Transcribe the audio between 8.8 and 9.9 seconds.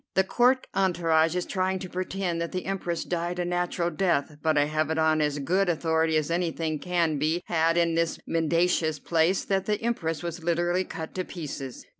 place that the